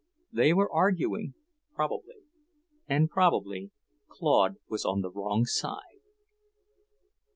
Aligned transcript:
They 0.33 0.51
were 0.51 0.71
arguing, 0.73 1.35
probably, 1.75 2.23
and 2.87 3.07
probably 3.07 3.69
Claude 4.07 4.55
was 4.67 4.83
on 4.83 5.01
the 5.01 5.11
wrong 5.11 5.45
side. 5.45 6.01